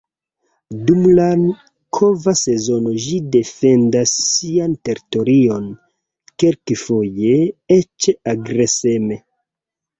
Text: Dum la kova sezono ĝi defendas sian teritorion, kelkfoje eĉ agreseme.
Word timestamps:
Dum 0.85 1.01
la 1.19 1.25
kova 1.97 2.33
sezono 2.39 2.95
ĝi 3.03 3.19
defendas 3.37 4.15
sian 4.31 4.75
teritorion, 4.89 5.69
kelkfoje 6.45 7.39
eĉ 7.79 8.13
agreseme. 8.37 9.25